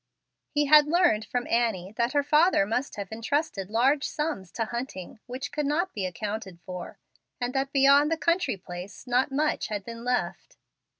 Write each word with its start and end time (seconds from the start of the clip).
He 0.49 0.65
had 0.65 0.87
learned 0.87 1.25
from 1.25 1.45
Annie 1.45 1.93
that 1.95 2.13
her 2.13 2.23
father 2.23 2.65
must 2.65 2.95
have 2.95 3.11
intrusted 3.11 3.69
large 3.69 4.03
sums 4.03 4.51
to 4.53 4.65
Hunting 4.65 5.19
which 5.27 5.51
could 5.51 5.67
not 5.67 5.93
be 5.93 6.07
accounted 6.07 6.59
for, 6.65 6.97
and 7.39 7.53
that 7.53 7.71
beyond 7.71 8.11
the 8.11 8.17
country 8.17 8.57
place 8.57 9.05
not 9.05 9.31
much 9.31 9.67
had 9.67 9.85
been 9.85 10.03
left. 10.03 10.57